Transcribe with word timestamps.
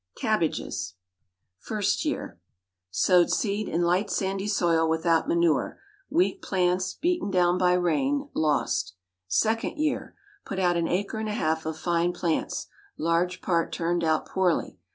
CABBAGES. 0.15 0.95
First 1.59 2.05
Year. 2.05 2.39
Sowed 2.89 3.29
seed 3.29 3.69
in 3.69 3.83
light 3.83 4.09
sandy 4.09 4.47
soil 4.47 4.89
without 4.89 5.27
manure. 5.27 5.79
Weak 6.09 6.41
plants, 6.41 6.95
beaten 6.95 7.29
down 7.29 7.59
by 7.59 7.73
rain, 7.73 8.27
lost. 8.33 8.95
Second 9.27 9.77
Year. 9.77 10.15
Put 10.43 10.57
out 10.57 10.75
an 10.75 10.87
acre 10.87 11.19
and 11.19 11.29
a 11.29 11.33
half 11.33 11.67
of 11.67 11.77
fine 11.77 12.13
plants: 12.13 12.65
large 12.97 13.43
part 13.43 13.71
turned 13.71 14.03
out 14.03 14.25
poorly. 14.27 14.79